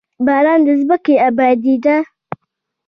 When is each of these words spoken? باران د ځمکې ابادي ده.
باران 0.25 0.59
د 0.65 0.67
ځمکې 0.81 1.13
ابادي 1.27 1.75
ده. 1.85 1.97